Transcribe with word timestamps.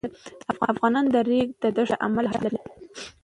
افغانستان 0.71 1.05
د 1.07 1.13
د 1.13 1.25
ریګ 1.29 1.49
دښتې 1.61 1.83
له 1.91 1.95
امله 2.05 2.29
شهرت 2.33 2.51
لري. 2.53 2.59